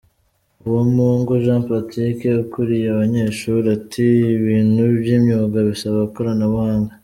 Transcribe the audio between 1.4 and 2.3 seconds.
Jean Patrick,